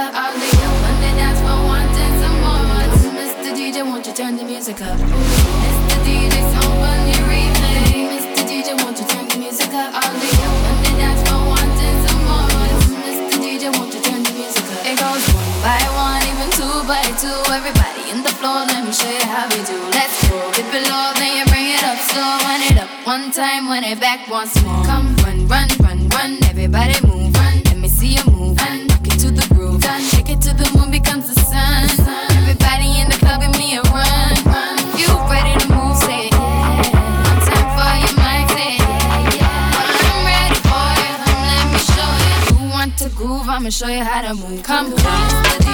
[0.00, 0.16] up.
[0.16, 2.64] All the young on the dance floor wanting some more.
[3.20, 3.50] Mr.
[3.52, 4.96] DJ, won't you turn the music up?
[4.96, 5.98] Mr.
[6.06, 8.08] DJ, song on your replay.
[8.08, 8.42] Mr.
[8.48, 9.92] DJ, won't you turn the music up?
[10.40, 10.92] Young on the
[11.24, 12.48] floor wanting some more.
[13.04, 13.36] Mr.
[13.44, 14.80] DJ, won't you turn the music up?
[14.88, 17.40] It goes one by one, even two by two.
[17.52, 19.76] Everybody in the floor, let me show you how we do.
[19.92, 20.16] Let's
[20.56, 20.66] it
[21.20, 22.00] then you bring it up
[22.70, 24.84] it up one time, run it back once more.
[24.84, 26.38] Come run, run, run, run.
[26.44, 27.09] Everybody move,
[43.70, 44.62] show you how to move.
[44.62, 45.69] Come on.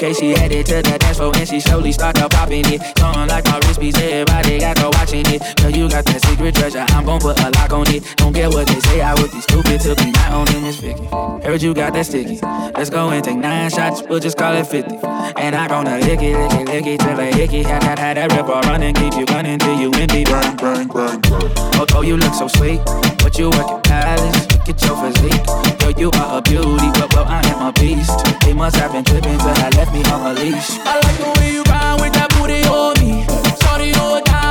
[0.00, 2.80] Okay, she headed to the dance floor and she slowly started popping it.
[2.96, 5.42] Going like my wrist beats, everybody got to watching it.
[5.58, 8.02] Girl, you got that secret treasure, I'm gon' put a lock on it.
[8.16, 10.76] Don't care what they say, I would be stupid to be my own in this
[10.76, 11.04] Vicky.
[11.44, 12.40] Heard you got that sticky.
[12.40, 15.04] Let's go and take nine shots, we'll just call it 50.
[15.36, 17.62] And I gonna lick it, lick it, lick it till I hickey.
[17.62, 20.24] Had that, had that ripper running, keep you running till you empty.
[20.24, 21.52] Bang, bang, bang, bang.
[21.76, 22.80] Oh, oh, you look so sweet,
[23.20, 24.49] but you work at Palace.
[24.60, 25.46] Look at your physique.
[25.80, 28.12] Girl, you are a beauty, but well, I am a beast.
[28.44, 30.78] They must have been tripping till I left me on a leash.
[30.84, 33.24] I like the way you grind with that booty on me.
[33.64, 34.49] Sorry, hold down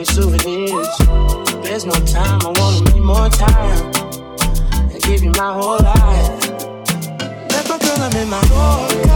[0.00, 0.88] as souvenirs.
[1.62, 3.92] There's no time, I wanna make more time
[4.72, 6.50] and give you my whole life.
[7.50, 9.08] Left my girl, I'm in my Yorker.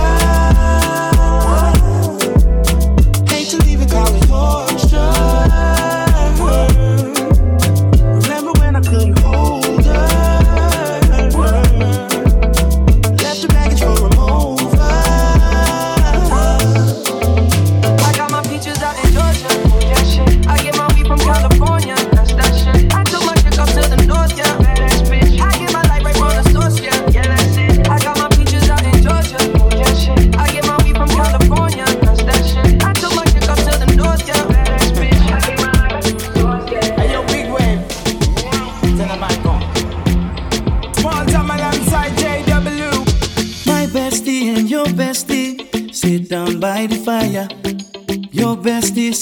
[3.28, 4.71] Hate to leave it, call it torture.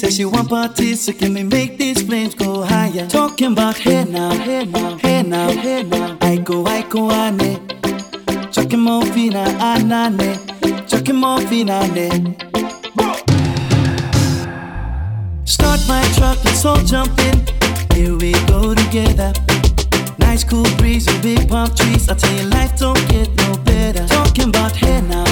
[0.00, 3.06] Says she want party, so can we make these flames go higher?
[3.06, 6.17] Talking about hey now, hey now, hey now, hey now.
[6.23, 7.69] I go, I go, ane.
[8.50, 10.41] Chucky Morphina, anane.
[11.12, 12.35] more, Morphina, ane.
[15.44, 17.37] Start my truck, let's all jump in.
[17.94, 19.35] Here we go together.
[20.19, 22.08] Nice cool breeze and big palm trees.
[22.08, 24.06] I tell you, life don't get no better.
[24.06, 25.30] Talking about hey now.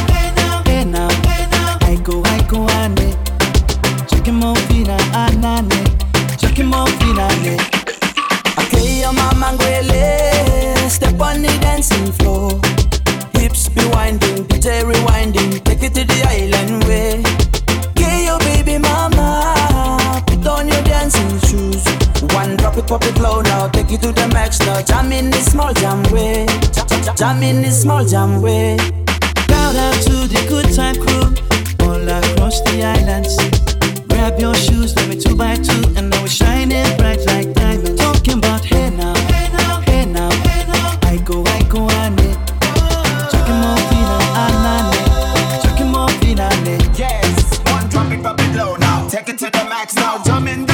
[25.38, 26.46] the small jam way.
[27.17, 28.76] Jam in the small jam way.
[29.49, 31.26] Shout out to the good time crew
[31.87, 33.37] all across the islands.
[34.08, 38.00] Grab your shoes, let me two by two, and now we're shining bright like diamonds.
[38.00, 40.31] Talking about hey now, hey now, hey now.
[40.46, 40.99] Hey now.
[41.02, 42.38] I go, I go, I need.
[46.99, 49.08] Yes, one drop it, it now.
[49.08, 50.20] Take it to the max now.
[50.25, 50.68] Jump in.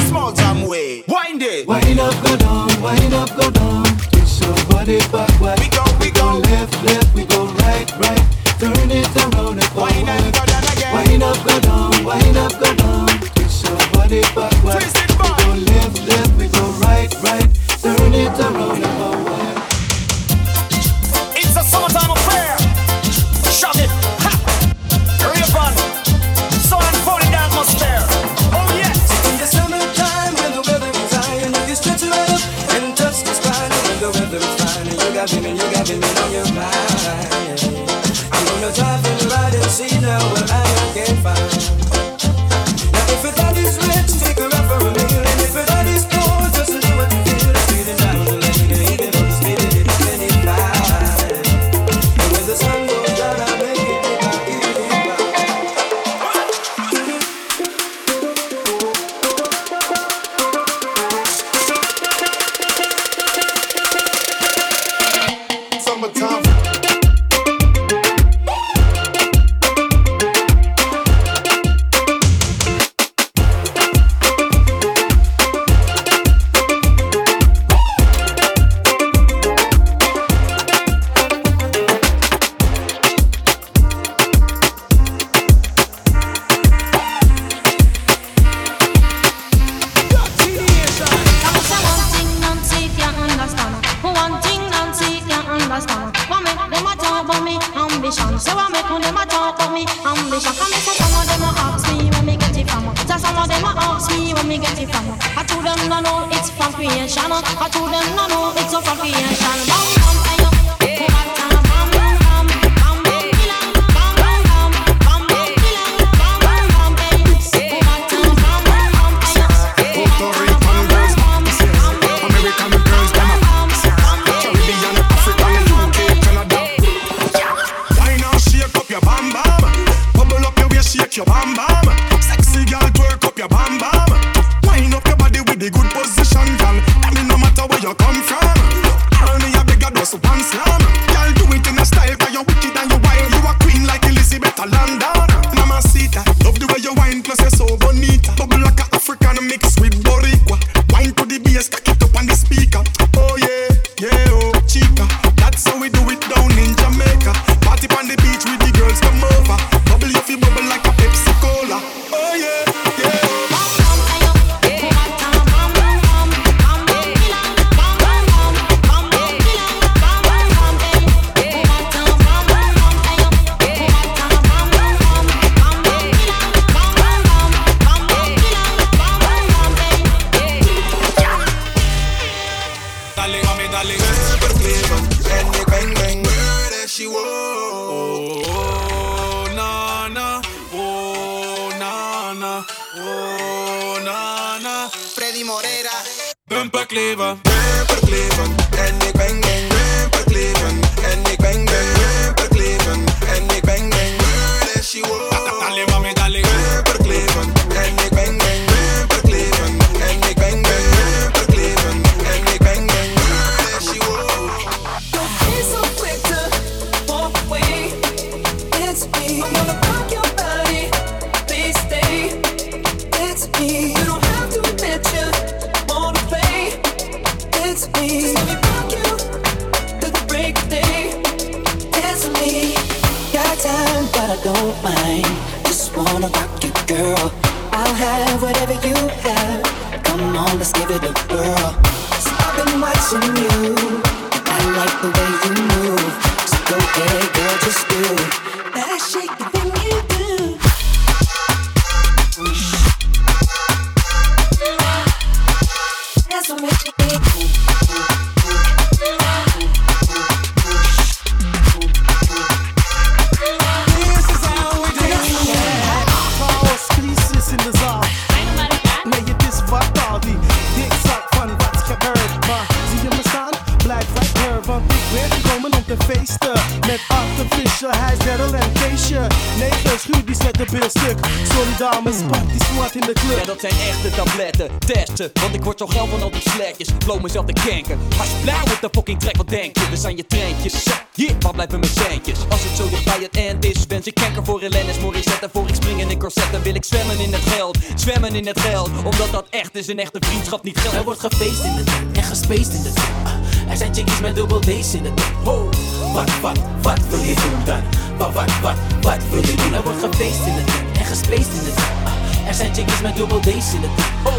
[287.78, 287.96] Je
[288.42, 289.88] blauw op de fucking trek, wat denk je?
[289.90, 292.38] We zijn je treintjes Yeah, waar blijven mijn centjes?
[292.48, 295.68] Als het zo dicht bij het eind is Wens ik kanker voor Helenis Morissette Voor
[295.68, 298.60] ik spring in een corset Dan wil ik zwemmen in het geld Zwemmen in het
[298.60, 301.84] geld Omdat dat echt is, een echte vriendschap niet geld Er wordt gefeest in de
[301.84, 303.08] tent en gespaced in de tent.
[303.24, 305.28] Ah, Er zijn chickies met dubbel D's in de tent.
[305.44, 305.68] Ho,
[306.12, 307.82] wat, wat, wat wil je doen dan?
[308.18, 309.74] Wat, wat, wat, wat wil je doen?
[309.74, 311.88] Er wordt gefeest in de tent en gespaced in de tent.
[312.04, 314.08] Ah, Er zijn chickies met dubbel D's in de tent.
[314.22, 314.32] Ho,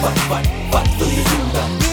[0.00, 1.91] wat, wat, wat wil je doen dan?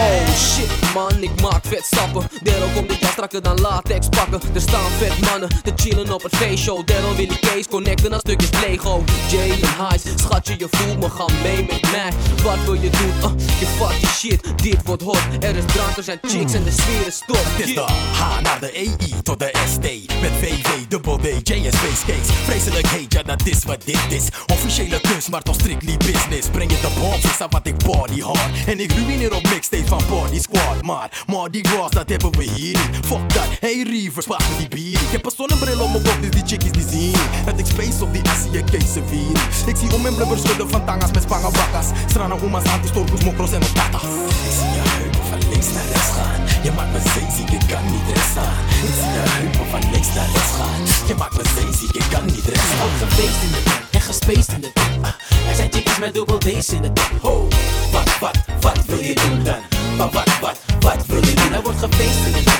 [0.00, 4.40] Oh shit man, ik maak vet stappen Daarom komt dit jaar strakker dan latex pakken.
[4.54, 8.18] Er staan vet mannen te chillen op het feestshow Daarom wil ik Kees connecten aan
[8.18, 9.04] stukjes Lego.
[9.30, 12.12] Jay en Highs, schatje je voelt me, ga mee met mij.
[12.42, 13.12] Wat wil je doen?
[13.22, 15.20] Uh, je fuck die shit, dit wordt hot.
[15.40, 17.44] Er is drank, er zijn chicks en de sfeer is top.
[17.44, 17.80] Het is de
[18.12, 19.80] H naar de EI tot de ST
[20.20, 24.06] Met VV, dubbel D, J en Space Case Vreselijk heet, ja dat is wat dit
[24.08, 24.26] is.
[24.46, 26.48] Officiële kunst, maar toch strictly business.
[26.52, 28.66] Breng je de bombs, aan wat ik body hard.
[28.66, 32.78] En ik ruïneer op mixtape van Body Squad Maar Mardi Gras, dat hebben we hier
[32.78, 33.06] niet.
[33.06, 35.00] Fuck dat, hey Reavers, spaar me die bier?
[35.00, 37.20] Ik heb een zonnebril op mijn kop, dus die chickies die zien.
[37.44, 40.84] Dat ik space op die Asia case vier Ik zie om mijn blubber schudden van
[40.84, 45.48] tangas met spangen bakkas Strana oema's, antistorpus, mokros en tatas Ik zie je heupen van
[45.50, 49.12] links naar rechts gaan Je maakt me zeeziek, ik kan niet rechts staan Ik zie
[49.16, 52.70] je heupen van links naar rechts gaan Je maakt me zeeziek, ik kan niet rechts
[52.70, 55.06] Er staan wordt gefeest in de tent en gespaced in de tent.
[55.48, 57.20] Er zijn chickies met dubbel D's in de tent.
[57.20, 57.48] Ho,
[57.92, 59.62] wat, wat, wat wil je doen dan?
[59.96, 61.52] Wat, wat, wat, wat wil je doen?
[61.52, 62.57] Er wordt gefeest in de tent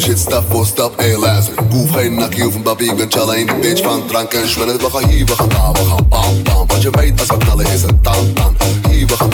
[0.00, 2.96] Doen shit stuff for stuff, hey luister Goof hey geen you of een babbie, ik
[2.96, 6.08] ben challa bitch van drank en schwennen We gaan hier, we gaan daar, we gaan
[6.08, 8.56] bam bam Want you weet as we knallen is het tam tam
[9.06, 9.30] we gaan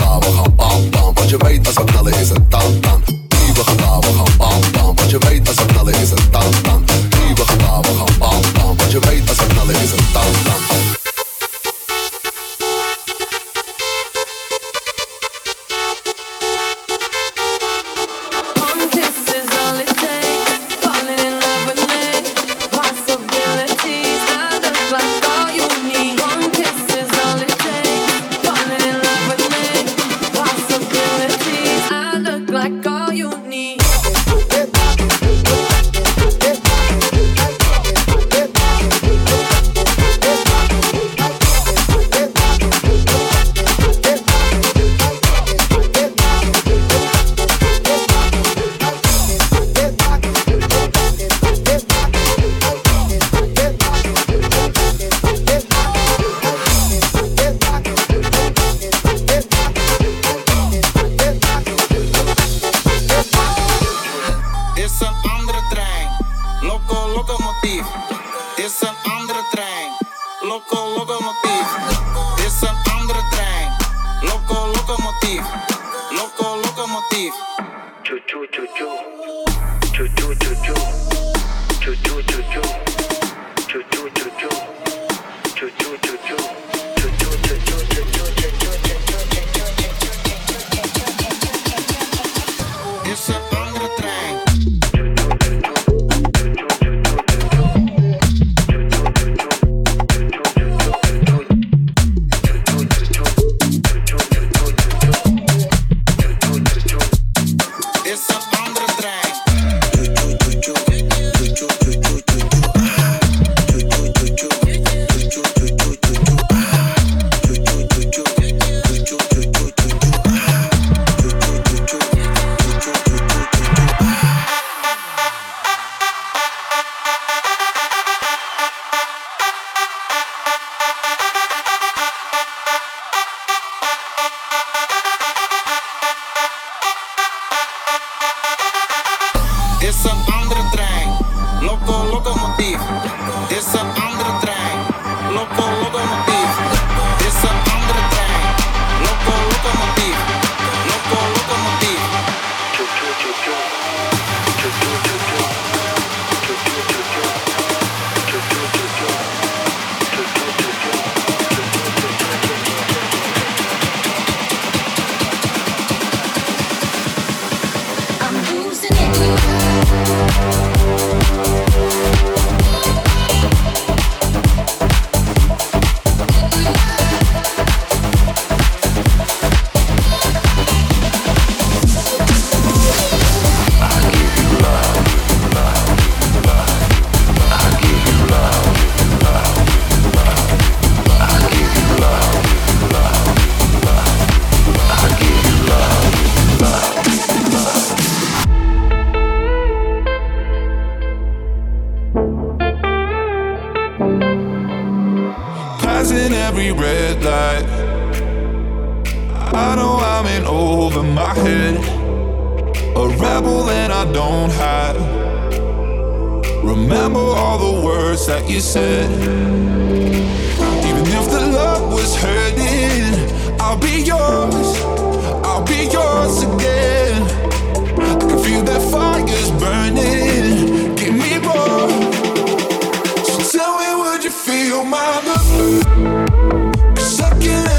[235.09, 237.76] I'm the sucking.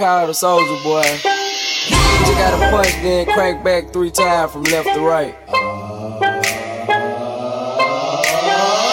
[0.00, 1.04] call it a soldier boy.
[2.24, 5.36] You gotta punch, then crank back three times from left to right.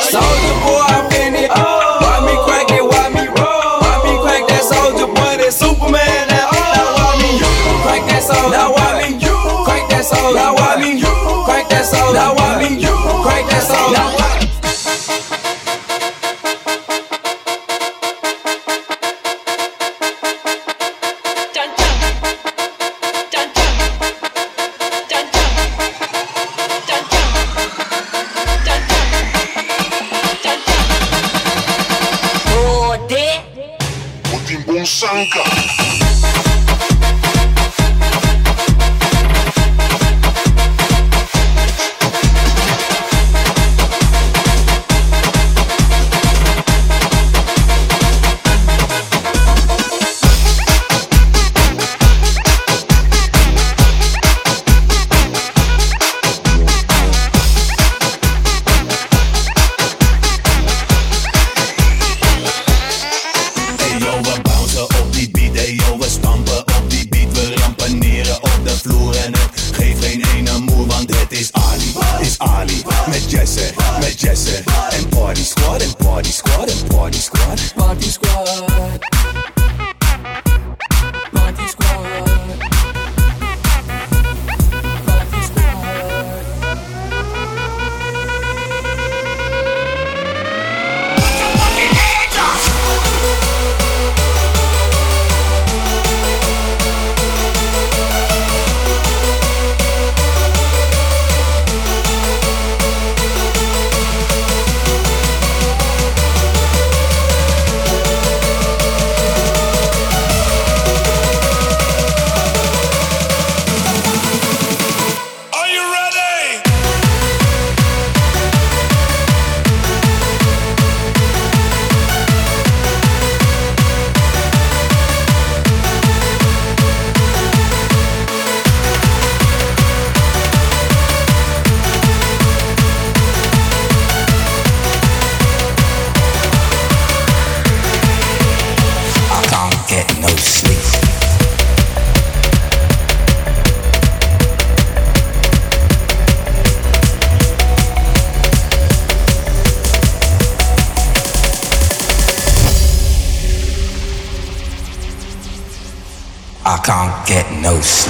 [0.03, 1.47] Soldier boy, I'm finna.
[1.55, 2.03] Oh.
[2.03, 2.83] Why me crank it?
[2.83, 3.23] Why me?
[3.23, 5.49] Why me crank that Soulja Boy?
[5.49, 6.27] Superman?
[6.27, 7.47] Now why me you
[7.87, 8.51] crank that soldier?
[8.51, 10.35] Now why me you crank that soldier?
[10.35, 11.13] Now why me you
[11.47, 12.19] crank that soldier?
[12.19, 12.83] Now why me
[13.23, 14.16] crank that soldier?
[35.17, 35.86] Nunca.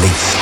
[0.08, 0.38] Release.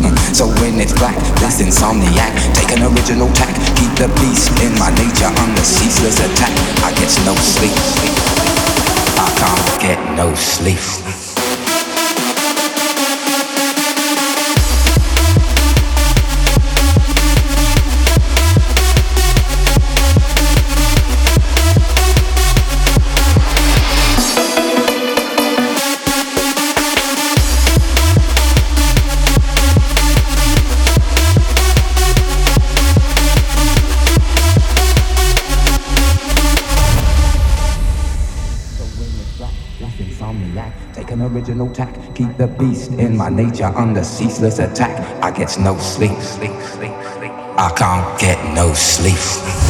[0.00, 0.16] Mm.
[0.34, 2.32] So when it's black, that's insomniac.
[2.54, 3.54] Take an original tack.
[3.76, 5.26] Keep the beast in my nature.
[5.26, 6.52] I'm the ceaseless attack.
[6.82, 7.76] I get no sleep.
[9.18, 11.29] I can't get no sleep.
[42.40, 44.98] The beast in my nature under ceaseless attack.
[45.22, 46.12] I get no sleep.
[47.58, 49.69] I can't get no sleep.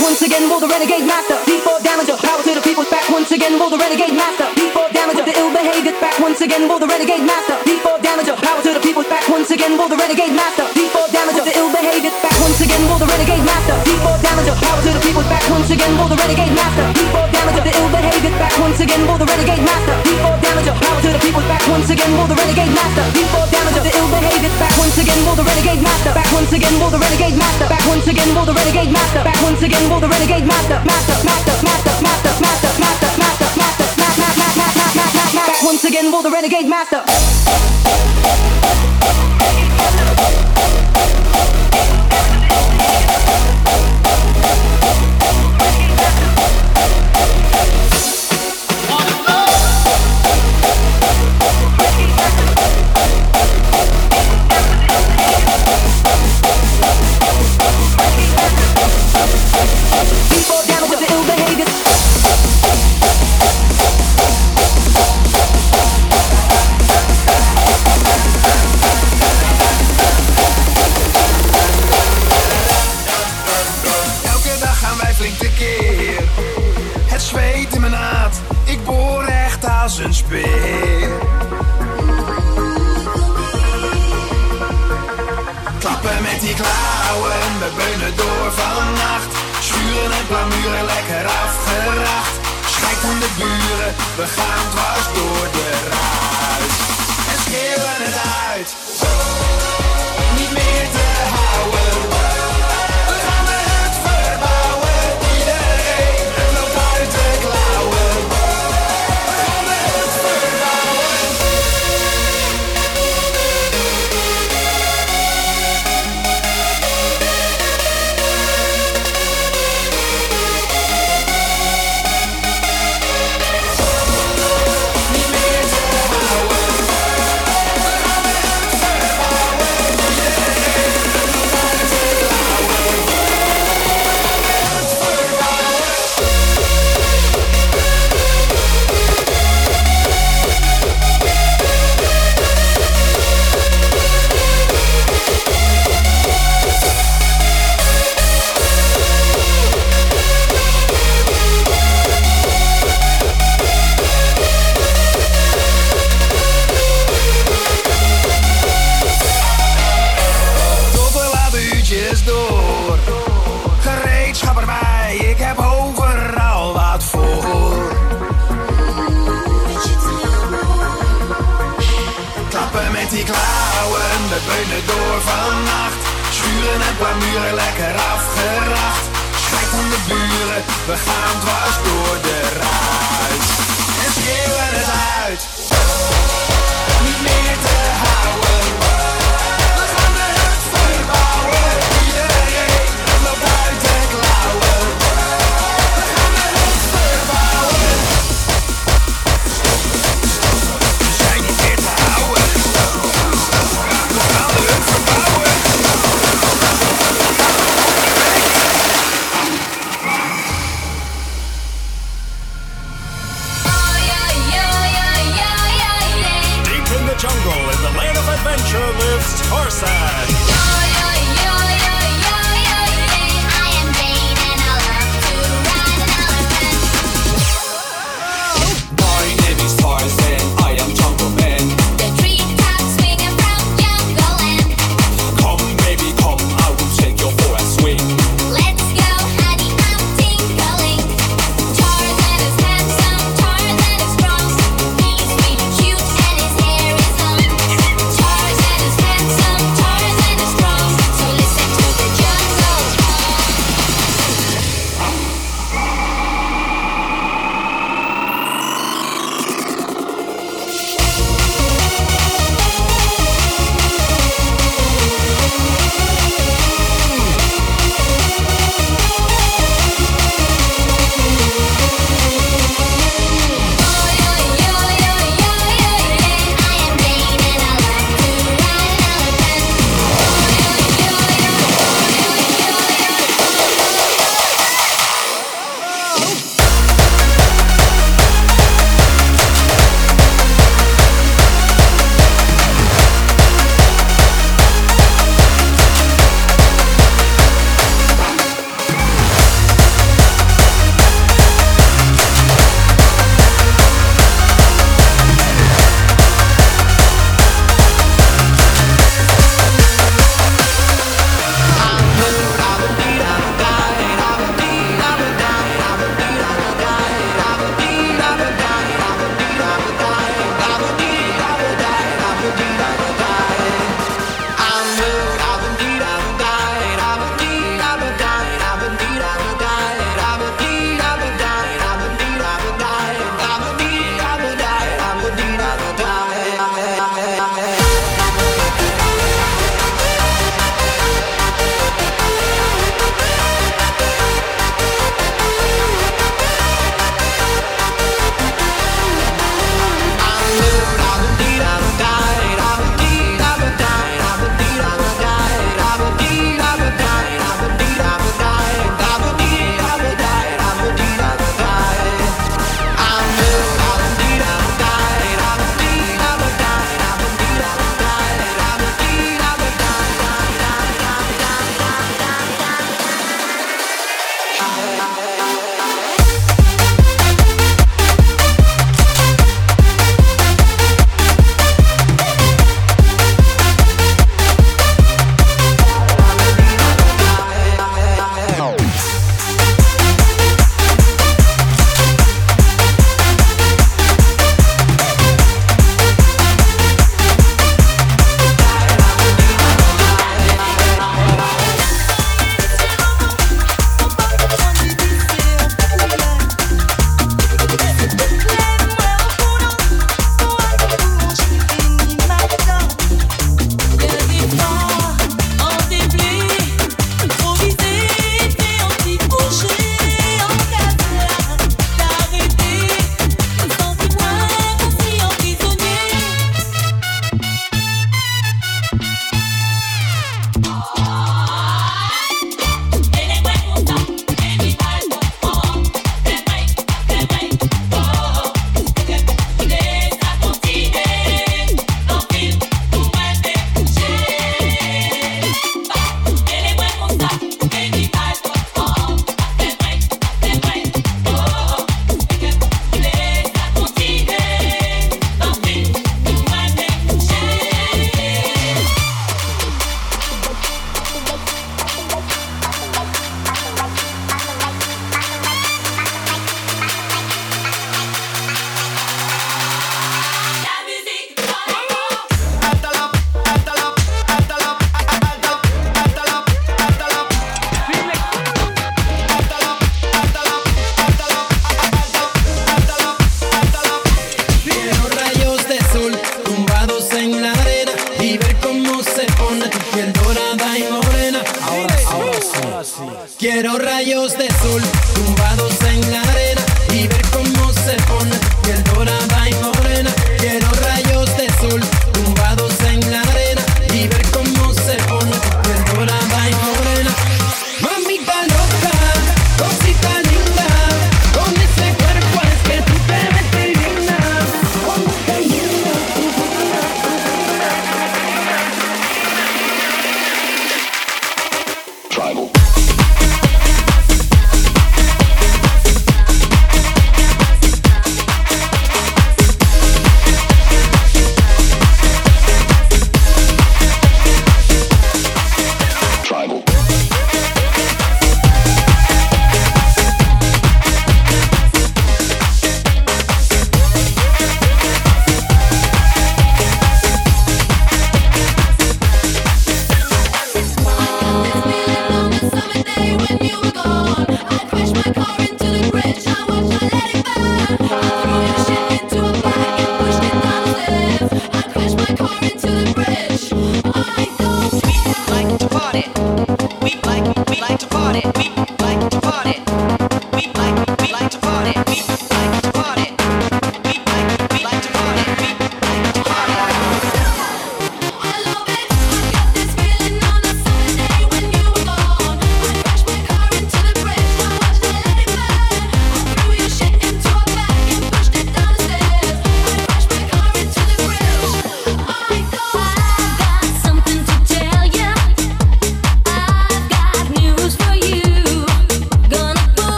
[0.00, 1.34] Once again, will the renegade master.
[1.44, 2.84] D4 damager, power to the people.
[2.86, 4.46] Back once again, will the renegade master.
[4.54, 5.94] D4 damager, the ill behavior.
[5.98, 7.58] Back once again, will the renegade master.
[7.66, 9.02] D4 damager, power to the people.
[9.02, 10.62] Back once again, will the renegade master.
[10.70, 12.12] D4 damager, the ill behavior.
[12.22, 13.74] Back once again, will the renegade master.
[13.82, 15.24] D4 damager, power to the people.
[15.26, 16.84] Back once again, will the renegade master.
[16.94, 18.32] D4 damager, the ill behavior.
[18.38, 19.94] Back once again, will the renegade master.
[20.06, 21.42] D4 damager, power to the people.
[21.50, 23.04] Back once again, will the renegade master.
[23.18, 24.52] D4 damager, the ill behavior.
[24.62, 26.12] Back once again, will the renegade master.
[26.14, 27.66] Back once again, will the renegade master.
[27.66, 29.22] Back once again, will the renegade master.
[29.26, 30.78] Back once again, will the renegade master.
[30.86, 32.27] Master, master, master, master,
[35.64, 37.77] once again, will the renegade master?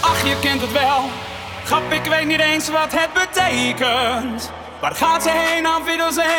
[0.00, 1.10] Ach je kent het wel.
[1.64, 4.50] Grap, ik weet niet eens wat het betekent.
[4.80, 5.82] Waar gaat ze heen, aan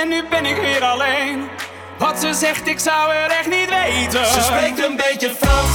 [0.01, 1.49] en nu ben ik weer alleen.
[1.97, 4.25] Wat ze zegt, ik zou het echt niet weten.
[4.25, 5.71] Ze spreekt een beetje Frans,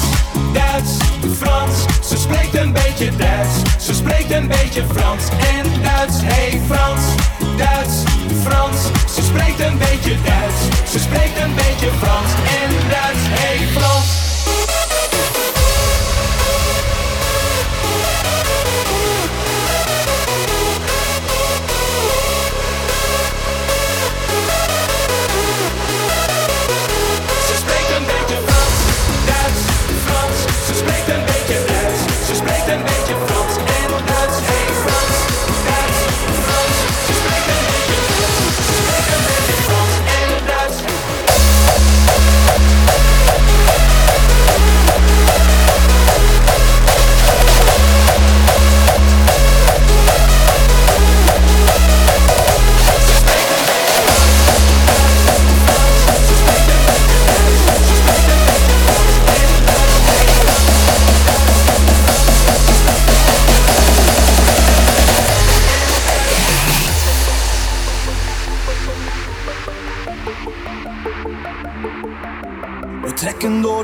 [0.52, 0.96] Duits,
[1.38, 2.08] Frans.
[2.08, 3.84] Ze spreekt een beetje Duits.
[3.84, 6.16] Ze spreekt een beetje Frans en Duits.
[6.22, 7.02] Hey Frans,
[7.56, 7.96] Duits,
[8.44, 8.78] Frans.
[9.14, 10.90] Ze spreekt een beetje Duits.
[10.90, 13.24] Ze spreekt een beetje Frans en Duits.
[13.40, 14.27] Hey Frans.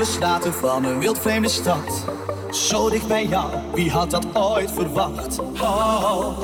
[0.05, 2.05] De straten van een wildvreemde stad.
[2.51, 5.39] Zo dicht bij jou, wie had dat ooit verwacht?
[5.61, 6.39] Oh,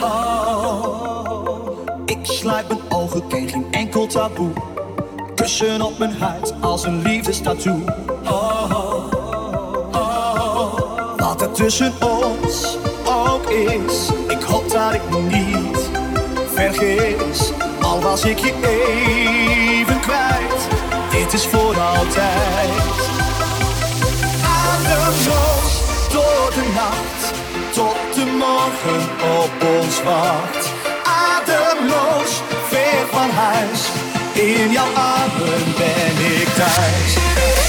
[0.00, 1.78] oh.
[2.04, 4.50] Ik sluit mijn ogen, ken geen enkel taboe.
[5.34, 7.80] Kussen op mijn huid als een liefdestattoo.
[8.24, 9.04] Oh,
[9.92, 10.74] oh.
[11.16, 15.90] Wat er tussen ons ook is, ik hoop dat ik niet
[16.46, 17.52] vergis.
[17.80, 19.49] Al was ik je kwijt,
[21.20, 22.70] dit is voor altijd.
[24.64, 25.72] Ademloos
[26.12, 27.32] door de nacht,
[27.72, 29.02] tot de morgen
[29.38, 30.72] op ons wacht.
[31.04, 33.80] Ademloos, ver van huis,
[34.32, 37.59] in jouw armen ben ik thuis.